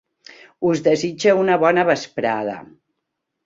[0.69, 2.61] Us desitja una bona vesprada.